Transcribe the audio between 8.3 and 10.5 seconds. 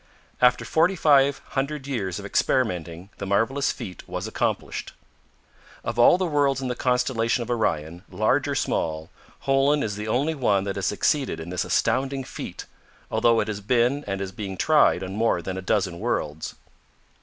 or small, Holen is the only